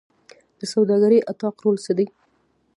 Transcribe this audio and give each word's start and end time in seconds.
د 0.59 0.61
سوداګرۍ 0.73 1.19
اتاق 1.31 1.55
رول 1.63 1.77
څه 1.85 1.91
دی؟ 1.97 2.05